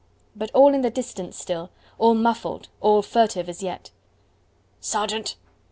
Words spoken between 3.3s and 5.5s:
as yet. "Sergeant!"